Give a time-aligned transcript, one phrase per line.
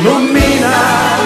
[0.00, 1.18] Ilumina,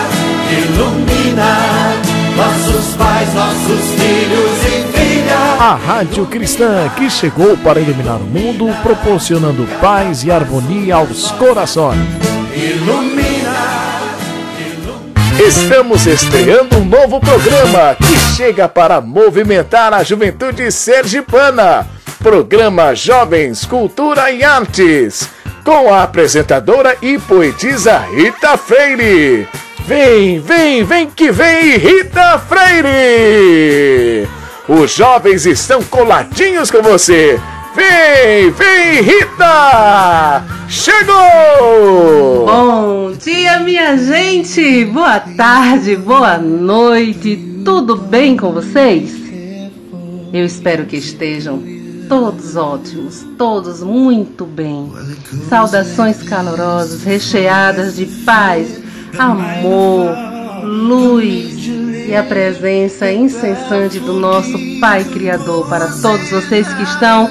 [0.50, 1.92] ilumina
[2.36, 5.60] nossos pais, nossos filhos e filhas.
[5.60, 12.00] A Rádio Cristã que chegou para iluminar o mundo, proporcionando paz e harmonia aos corações.
[12.52, 13.54] Ilumina.
[15.38, 21.86] Estamos estreando um novo programa que chega para movimentar a juventude sergipana.
[22.24, 25.28] Programa Jovens, Cultura e Artes,
[25.62, 29.46] com a apresentadora e poetisa Rita Freire.
[29.86, 34.26] Vem, vem, vem que vem, Rita Freire!
[34.66, 37.38] Os jovens estão coladinhos com você.
[37.76, 40.42] Vem, vem, Rita!
[40.66, 42.46] Chegou!
[42.46, 44.86] Bom dia, minha gente!
[44.86, 49.12] Boa tarde, boa noite, tudo bem com vocês?
[50.32, 54.92] Eu espero que estejam todos ótimos, todos muito bem.
[55.48, 58.80] Saudações calorosas, recheadas de paz,
[59.18, 60.14] amor,
[60.64, 61.66] luz
[62.06, 67.28] e a presença incessante do nosso Pai Criador para todos vocês que estão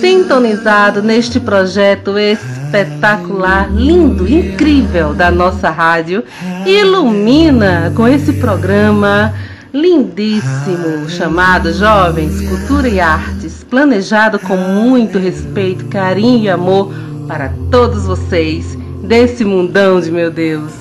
[0.00, 6.22] sintonizado neste projeto espetacular, lindo, incrível da nossa rádio.
[6.66, 9.34] Ilumina com esse programa
[9.74, 16.94] lindíssimo chamado Jovens, Cultura e Artes, planejado com muito respeito, carinho e amor
[17.26, 20.72] para todos vocês desse mundão de meu Deus.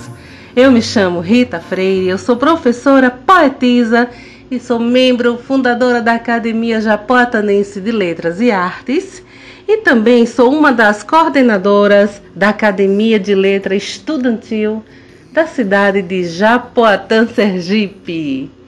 [0.55, 4.07] Eu me chamo Rita Freire, eu sou professora, poetisa
[4.51, 9.23] e sou membro fundadora da Academia Japoatanense de Letras e Artes
[9.67, 14.83] e também sou uma das coordenadoras da Academia de Letra Estudantil
[15.31, 18.62] da cidade de Japoatã, Sergipe.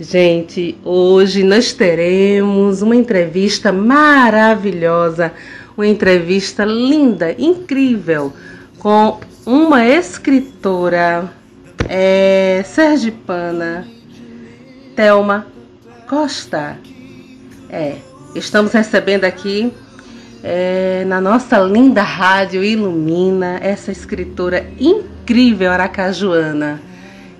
[0.00, 5.32] Gente, hoje nós teremos uma entrevista maravilhosa,
[5.76, 8.32] uma entrevista linda, incrível,
[8.78, 11.28] com uma escritora
[11.88, 13.88] é, sergipana
[14.94, 15.48] Thelma
[16.08, 16.78] Costa.
[17.68, 17.96] É,
[18.36, 19.72] estamos recebendo aqui
[20.44, 26.80] é, na nossa linda rádio Ilumina essa escritora incrível aracajuana.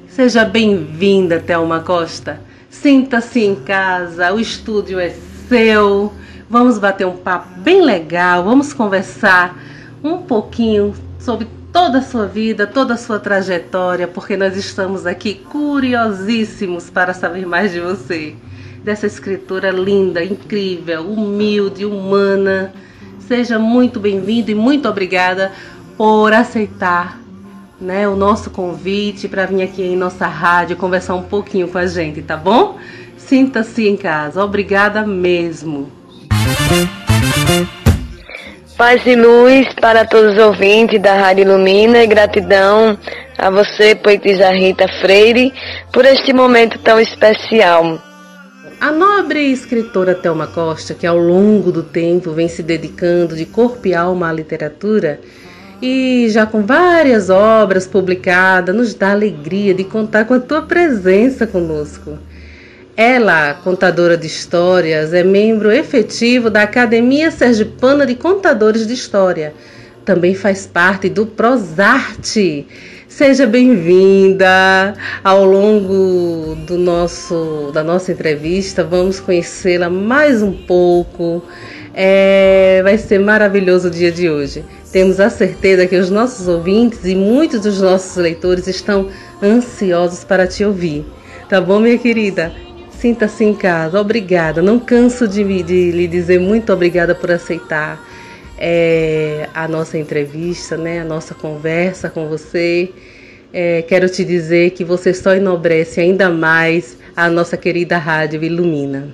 [0.09, 2.48] Seja bem-vinda, Thelma Costa.
[2.81, 5.13] Sinta-se em casa, o estúdio é
[5.49, 6.13] seu.
[6.49, 9.59] Vamos bater um papo bem legal, vamos conversar
[10.03, 15.35] um pouquinho sobre toda a sua vida, toda a sua trajetória, porque nós estamos aqui
[15.35, 18.37] curiosíssimos para saber mais de você.
[18.85, 22.73] Dessa escritora linda, incrível, humilde, humana.
[23.27, 25.51] Seja muito bem-vindo e muito obrigada
[25.97, 27.19] por aceitar
[27.81, 31.87] né, o nosso convite para vir aqui em nossa rádio conversar um pouquinho com a
[31.87, 32.77] gente, tá bom?
[33.17, 34.43] Sinta-se em casa.
[34.43, 35.91] Obrigada mesmo.
[38.77, 42.99] Paz e luz para todos os ouvintes da Rádio Ilumina e gratidão
[43.37, 45.53] a você, poetisa Rita Freire,
[45.93, 48.01] por este momento tão especial.
[48.81, 53.87] A nobre escritora Thelma Costa, que ao longo do tempo vem se dedicando de corpo
[53.89, 55.21] e alma à literatura
[55.81, 61.47] e já com várias obras publicadas, nos dá alegria de contar com a tua presença
[61.47, 62.19] conosco.
[62.97, 69.55] Ela, contadora de histórias, é membro efetivo da Academia Sergipana de Contadores de História.
[70.05, 72.67] Também faz parte do Prosarte.
[73.07, 74.95] Seja bem-vinda.
[75.23, 81.45] Ao longo do nosso, da nossa entrevista, vamos conhecê-la mais um pouco.
[82.01, 84.65] É, vai ser maravilhoso o dia de hoje.
[84.93, 89.09] Temos a certeza que os nossos ouvintes e muitos dos nossos leitores estão
[89.43, 91.05] ansiosos para te ouvir.
[91.49, 92.53] Tá bom, minha querida?
[92.89, 94.01] Sinta-se em casa.
[94.01, 94.63] Obrigada.
[94.63, 98.01] Não canso de, de lhe dizer muito obrigada por aceitar
[98.57, 101.01] é, a nossa entrevista, né?
[101.01, 102.93] a nossa conversa com você.
[103.53, 109.09] É, quero te dizer que você só enobrece ainda mais a nossa querida rádio Ilumina.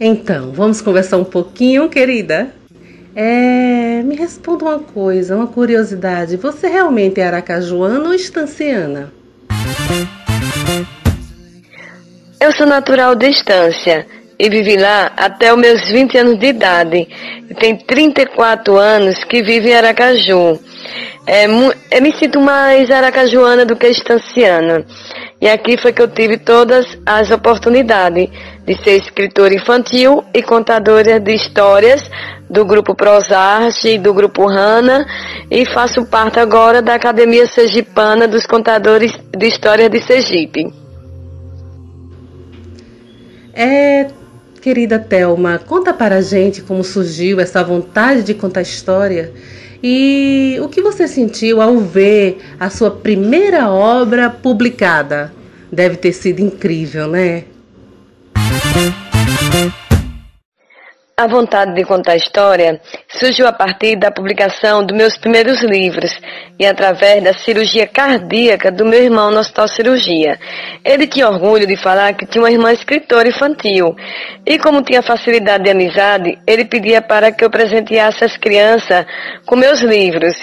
[0.00, 2.52] Então, vamos conversar um pouquinho, querida?
[3.16, 6.36] É, me responda uma coisa, uma curiosidade.
[6.36, 9.12] Você realmente é aracajuana ou estanciana?
[12.40, 14.06] Eu sou natural de Estância
[14.38, 17.08] e vivi lá até os meus 20 anos de idade.
[17.50, 20.60] E tem 34 anos que vivo em Aracaju.
[21.26, 24.86] É, eu me sinto mais aracajuana do que estanciana.
[25.40, 28.28] E aqui foi que eu tive todas as oportunidades
[28.66, 32.02] de ser escritora infantil e contadora de histórias
[32.50, 35.06] do grupo Prosarte e do grupo Rana
[35.48, 40.72] e faço parte agora da Academia Sergipana dos Contadores de Histórias de Sergipe.
[43.54, 44.08] É,
[44.60, 49.32] querida Telma, conta para a gente como surgiu essa vontade de contar história
[49.82, 55.32] E o que você sentiu ao ver a sua primeira obra publicada?
[55.70, 57.44] Deve ter sido incrível, né?
[61.20, 66.16] A vontade de contar história surgiu a partir da publicação dos meus primeiros livros
[66.56, 70.38] e através da cirurgia cardíaca do meu irmão no Hospital Cirurgia.
[70.84, 73.96] Ele tinha orgulho de falar que tinha uma irmã escritora infantil
[74.46, 79.04] e como tinha facilidade de amizade, ele pedia para que eu presenteasse as crianças
[79.44, 80.36] com meus livros.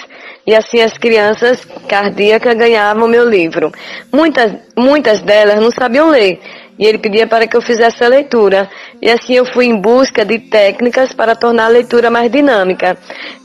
[0.46, 3.72] E assim as crianças cardíacas ganhavam meu livro.
[4.12, 6.38] Muitas, muitas delas não sabiam ler
[6.78, 8.68] e ele pedia para que eu fizesse a leitura.
[9.00, 12.96] E assim eu fui em busca de técnicas para tornar a leitura mais dinâmica.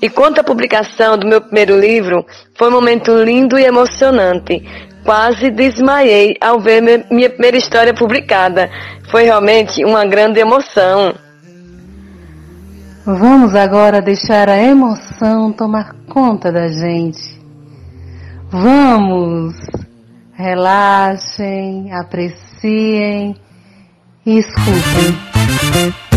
[0.01, 2.25] E quanto à publicação do meu primeiro livro,
[2.57, 4.61] foi um momento lindo e emocionante.
[5.05, 8.69] Quase desmaiei ao ver minha primeira história publicada.
[9.09, 11.13] Foi realmente uma grande emoção.
[13.03, 17.41] Vamos agora deixar a emoção tomar conta da gente.
[18.51, 19.55] Vamos!
[20.33, 23.35] Relaxem, apreciem apreciem
[24.25, 26.10] e escutem.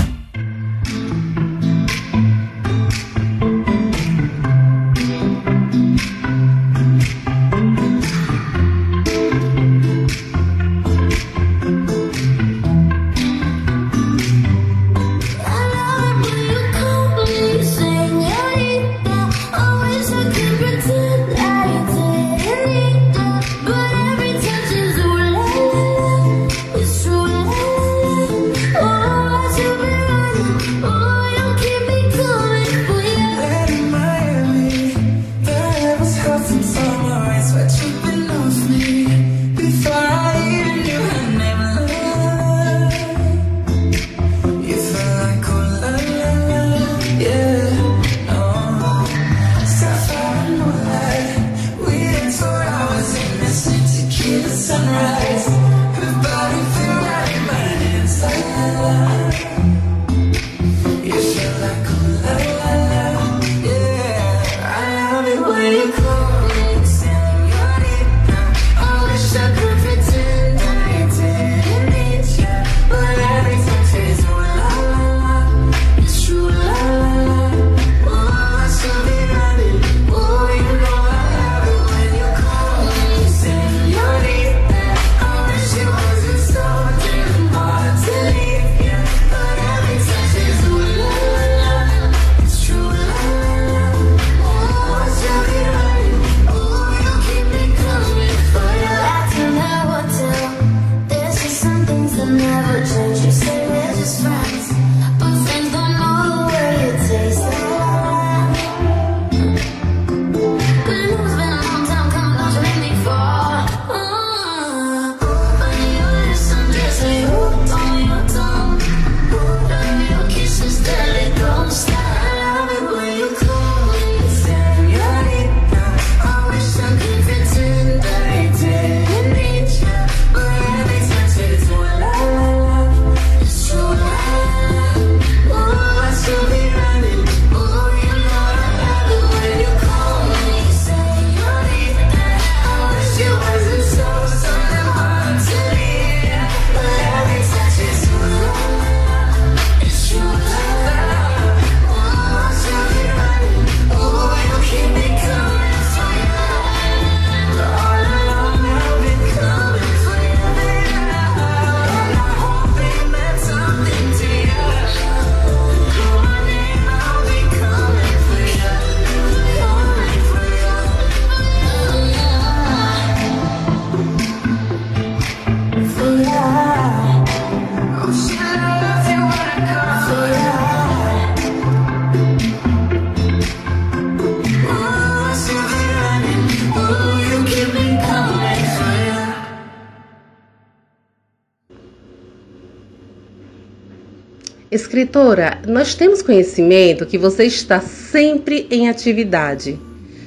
[194.74, 199.78] Escritora, nós temos conhecimento que você está sempre em atividade.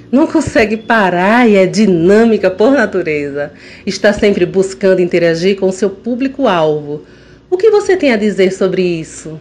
[0.10, 3.52] Não consegue parar e é dinâmica por natureza.
[3.86, 7.04] Está sempre buscando interagir com seu público-alvo.
[7.50, 9.38] O que você tem a dizer sobre isso?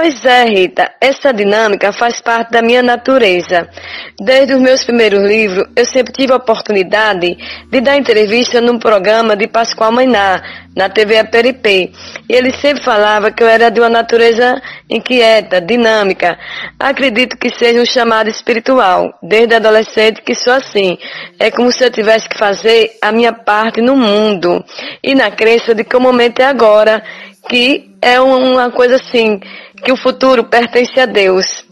[0.00, 3.68] Pois é, Rita, essa dinâmica faz parte da minha natureza.
[4.16, 7.36] Desde os meus primeiros livros, eu sempre tive a oportunidade
[7.68, 10.40] de dar entrevista num programa de Pascoal Mainá,
[10.76, 11.92] na TV APRP.
[12.28, 16.38] E ele sempre falava que eu era de uma natureza inquieta, dinâmica.
[16.78, 19.12] Acredito que seja um chamado espiritual.
[19.20, 20.96] Desde adolescente que sou assim.
[21.40, 24.64] É como se eu tivesse que fazer a minha parte no mundo.
[25.02, 27.02] E na crença de que o momento é agora,
[27.48, 29.40] que é uma coisa assim
[29.82, 31.64] que o futuro pertence a Deus.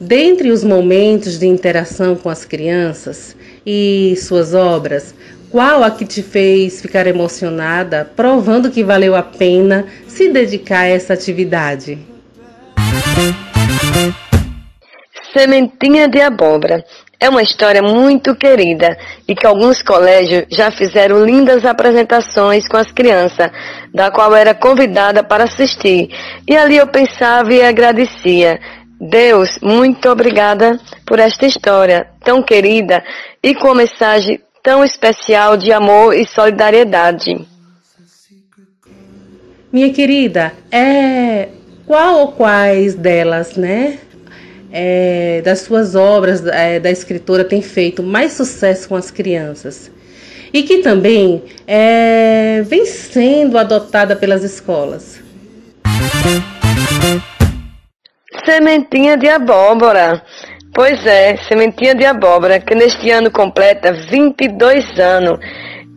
[0.00, 3.34] Dentre os momentos de interação com as crianças
[3.64, 5.14] e suas obras,
[5.50, 10.88] qual a que te fez ficar emocionada, provando que valeu a pena se dedicar a
[10.88, 11.98] essa atividade?
[15.36, 16.82] Sementinha de Abóbora
[17.20, 18.96] é uma história muito querida
[19.28, 23.50] e que alguns colégios já fizeram lindas apresentações com as crianças,
[23.92, 26.08] da qual era convidada para assistir.
[26.48, 28.58] E ali eu pensava e agradecia.
[28.98, 33.04] Deus, muito obrigada por esta história tão querida
[33.42, 37.46] e com mensagem tão especial de amor e solidariedade.
[39.70, 41.50] Minha querida, é
[41.86, 43.98] qual ou quais delas, né?
[44.78, 49.90] É, das suas obras é, da escritora tem feito mais sucesso com as crianças
[50.52, 55.18] e que também é, vem sendo adotada pelas escolas.
[58.44, 60.22] Sementinha de abóbora.
[60.74, 65.38] Pois é, Sementinha de Abóbora, que neste ano completa 22 anos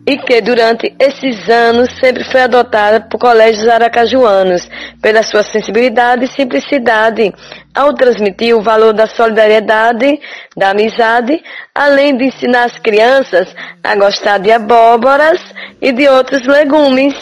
[0.06, 4.66] e que durante esses anos sempre foi adotada por colégios aracajuanos
[5.02, 7.32] pela sua sensibilidade e simplicidade,
[7.74, 10.18] ao transmitir o valor da solidariedade,
[10.56, 11.40] da amizade,
[11.74, 13.48] além de ensinar as crianças
[13.82, 15.40] a gostar de abóboras
[15.80, 17.14] e de outros legumes.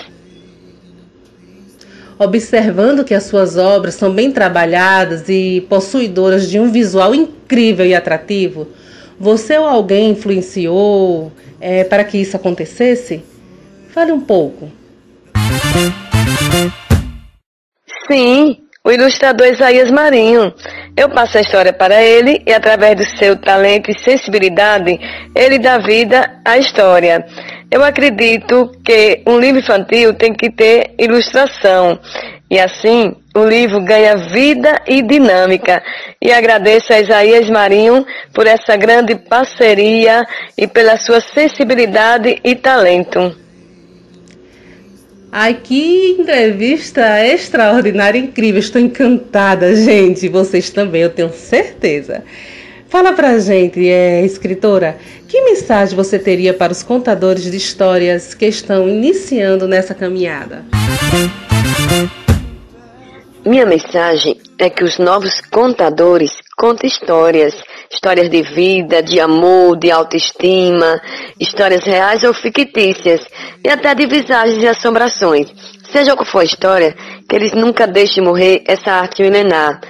[2.18, 7.94] Observando que as suas obras são bem trabalhadas e possuidoras de um visual incrível e
[7.94, 8.66] atrativo,
[9.18, 13.24] você ou alguém influenciou é, para que isso acontecesse?
[13.90, 14.70] Fale um pouco.
[18.06, 20.54] Sim, o ilustrador Isaías Marinho.
[20.96, 24.98] Eu passo a história para ele e, através do seu talento e sensibilidade,
[25.34, 27.26] ele dá vida à história.
[27.70, 31.98] Eu acredito que um livro infantil tem que ter ilustração.
[32.50, 35.82] E assim, o livro ganha vida e dinâmica.
[36.20, 43.36] E agradeço a Isaías Marinho por essa grande parceria e pela sua sensibilidade e talento.
[45.30, 48.60] Ai, que entrevista extraordinária, incrível.
[48.60, 50.26] Estou encantada, gente.
[50.26, 52.24] Vocês também, eu tenho certeza.
[52.88, 54.96] Fala pra gente, é, escritora,
[55.28, 60.64] que mensagem você teria para os contadores de histórias que estão iniciando nessa caminhada?
[63.44, 67.54] Minha mensagem é que os novos contadores contem histórias,
[67.92, 71.00] histórias de vida, de amor, de autoestima,
[71.38, 73.20] histórias reais ou fictícias,
[73.62, 75.52] e até de visagens e assombrações.
[75.92, 76.96] Seja qual for a história,
[77.28, 79.80] que eles nunca deixem morrer essa arte milenar.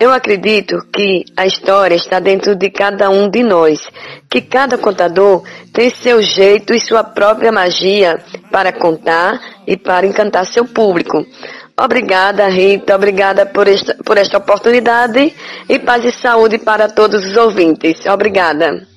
[0.00, 3.86] Eu acredito que a história está dentro de cada um de nós,
[4.30, 8.18] que cada contador tem seu jeito e sua própria magia
[8.50, 11.22] para contar e para encantar seu público.
[11.78, 12.94] Obrigada, Rita.
[12.94, 15.34] Obrigada por esta, por esta oportunidade
[15.68, 18.06] e paz e saúde para todos os ouvintes.
[18.06, 18.89] Obrigada.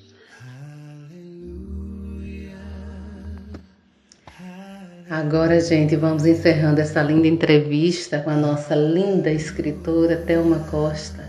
[5.14, 11.24] Agora, gente, vamos encerrando essa linda entrevista com a nossa linda escritora Thelma Costa,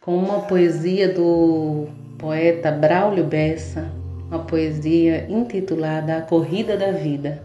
[0.00, 3.92] com uma poesia do poeta Braulio Bessa,
[4.30, 7.42] uma poesia intitulada A Corrida da Vida,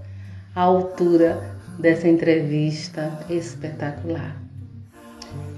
[0.56, 1.38] à altura
[1.78, 4.42] dessa entrevista espetacular.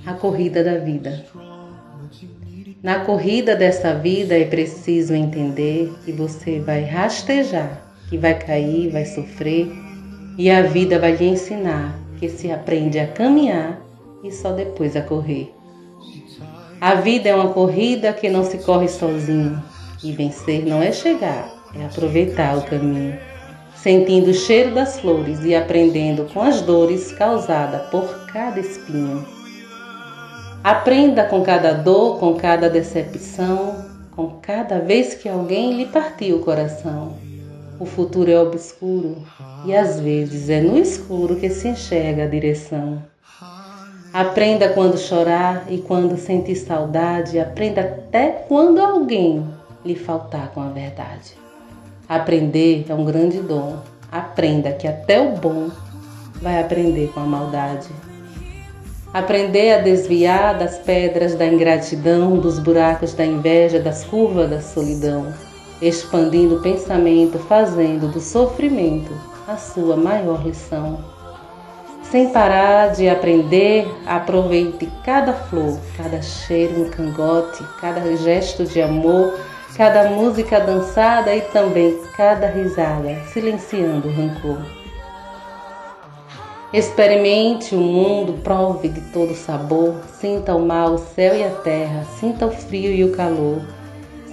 [0.08, 1.24] A corrida da vida.
[2.82, 9.06] Na corrida dessa vida é preciso entender que você vai rastejar, que vai cair, vai
[9.06, 9.72] sofrer,
[10.40, 13.80] e a vida vai lhe ensinar que se aprende a caminhar
[14.24, 15.54] e só depois a correr.
[16.82, 19.62] A vida é uma corrida que não se corre sozinho,
[20.02, 23.20] e vencer não é chegar, é aproveitar o caminho
[23.82, 29.26] sentindo o cheiro das flores e aprendendo com as dores causadas por cada espinho.
[30.64, 36.44] Aprenda com cada dor, com cada decepção, com cada vez que alguém lhe partiu o
[36.44, 37.29] coração.
[37.80, 39.24] O futuro é obscuro
[39.66, 43.02] e às vezes é no escuro que se enxerga a direção.
[44.12, 49.48] Aprenda quando chorar e quando sentir saudade, aprenda até quando alguém
[49.86, 51.36] lhe faltar com a verdade.
[52.08, 53.78] Aprender é um grande dom.
[54.12, 55.70] Aprenda que até o bom
[56.42, 57.88] vai aprender com a maldade.
[59.14, 65.34] Aprender a desviar das pedras da ingratidão, dos buracos da inveja, das curvas da solidão,
[65.82, 69.12] expandindo o pensamento, fazendo do sofrimento
[69.48, 71.00] a sua maior lição.
[72.04, 79.40] Sem parar de aprender, aproveite cada flor, cada cheiro no cangote, cada gesto de amor,
[79.78, 84.58] cada música dançada e também cada risada, silenciando o rancor.
[86.74, 92.06] Experimente o mundo, prove de todo sabor, sinta o mar, o céu e a terra,
[92.20, 93.62] sinta o frio e o calor.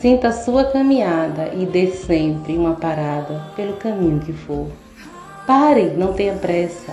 [0.01, 4.67] Sinta a sua caminhada e dê sempre uma parada pelo caminho que for.
[5.47, 6.93] Pare, não tenha pressa,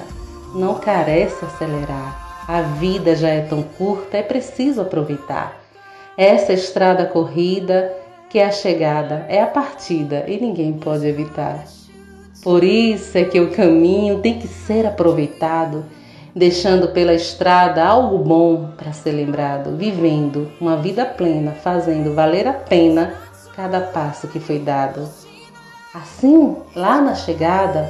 [0.56, 2.46] não carece acelerar.
[2.48, 5.62] A vida já é tão curta, é preciso aproveitar.
[6.18, 7.94] Essa estrada corrida,
[8.30, 11.66] que é a chegada, é a partida e ninguém pode evitar.
[12.42, 15.86] Por isso é que o caminho tem que ser aproveitado,
[16.36, 22.54] deixando pela estrada algo bom para ser lembrado, vivendo uma vida plena, fazendo valer a
[22.54, 23.14] pena
[23.56, 25.08] cada passo que foi dado.
[25.94, 27.88] Assim, lá na chegada,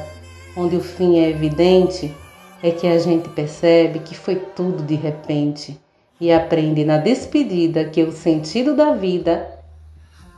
[0.57, 2.13] onde o fim é evidente,
[2.61, 5.79] é que a gente percebe que foi tudo de repente
[6.19, 9.59] e aprende na despedida que o sentido da vida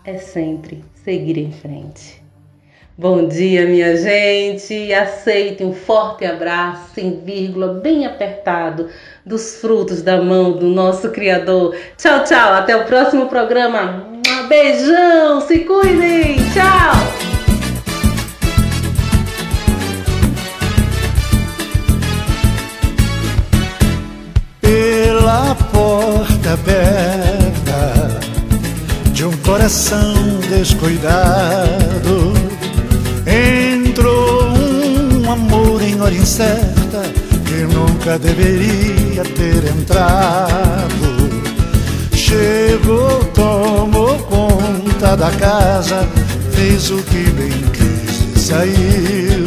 [0.03, 2.24] é sempre seguir em frente.
[2.97, 4.93] Bom dia, minha gente.
[4.93, 8.87] Aceite um forte abraço, sem vírgula, bem apertado,
[9.25, 11.75] dos frutos da mão do nosso Criador.
[11.97, 12.53] Tchau, tchau.
[12.53, 14.05] Até o próximo programa.
[14.29, 15.41] Um beijão.
[15.41, 16.37] Se cuidem.
[16.53, 16.95] Tchau.
[24.61, 28.21] Pela porta aberta
[29.11, 30.13] de um coração
[30.47, 32.34] descuidado
[33.35, 37.01] Entrou um amor em hora incerta
[37.45, 41.29] que nunca deveria ter entrado.
[42.13, 46.07] Chegou, tomou conta da casa,
[46.51, 49.45] fez o que bem quis e saiu.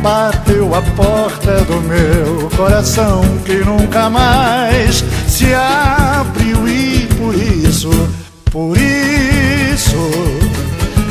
[0.00, 7.90] Bateu a porta do meu coração que nunca mais se abriu e por isso,
[8.50, 10.45] por isso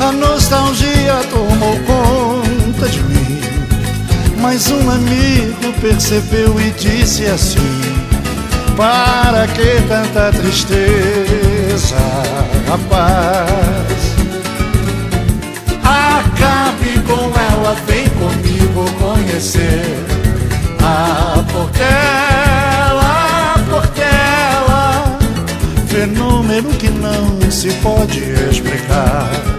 [0.05, 3.41] a nostalgia tomou conta de mim.
[4.39, 7.81] Mas um amigo percebeu e disse assim:
[8.77, 11.95] Para que tanta tristeza,
[12.67, 14.15] rapaz?
[15.83, 20.05] Acabe com ela, vem comigo conhecer
[20.83, 25.17] a Portela, Portela.
[25.87, 28.19] Fenômeno que não se pode
[28.51, 29.54] explicar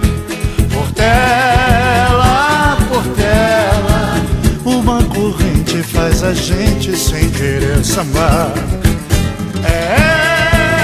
[6.27, 8.53] a gente sem querer sambar.
[9.65, 9.97] É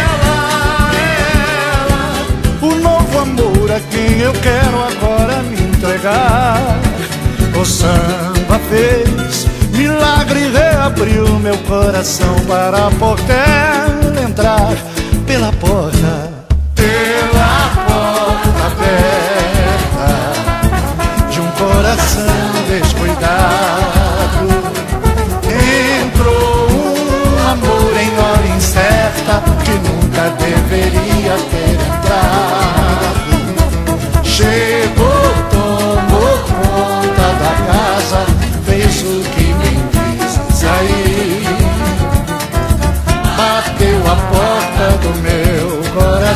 [0.05, 0.91] ela,
[1.81, 2.27] ela,
[2.63, 6.79] o novo amor a quem eu quero agora me entregar.
[7.61, 12.91] O samba fez milagre, reabriu meu coração para a
[14.23, 14.77] entrar
[15.27, 16.33] pela porta,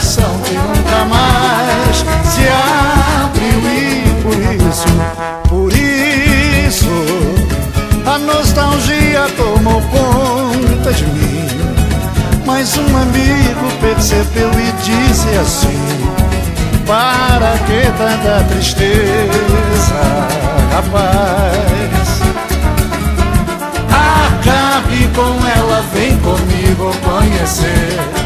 [0.07, 1.97] coração que nunca mais
[2.31, 2.47] se
[3.25, 4.05] abriu e
[5.49, 6.97] por isso
[8.07, 11.49] a nostalgia tomou conta de mim.
[12.45, 16.09] Mas um amigo percebeu e disse assim:
[16.87, 20.03] Para que tanta tristeza,
[20.73, 22.21] rapaz?
[23.91, 28.26] Acabe com ela, vem comigo conhecer